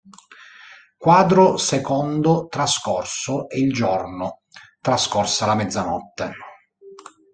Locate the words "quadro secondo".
0.97-2.47